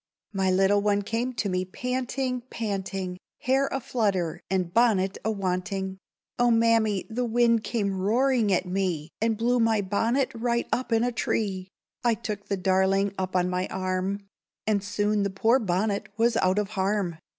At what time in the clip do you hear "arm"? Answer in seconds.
13.67-14.21